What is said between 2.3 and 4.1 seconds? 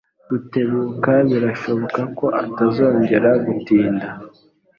atazongera gutinda.